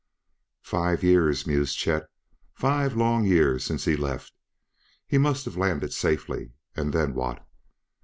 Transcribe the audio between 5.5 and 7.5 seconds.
landed safely and then what?